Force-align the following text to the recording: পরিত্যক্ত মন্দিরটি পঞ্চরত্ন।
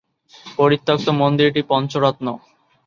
পরিত্যক্ত 0.57 1.07
মন্দিরটি 1.21 1.61
পঞ্চরত্ন। 1.69 2.27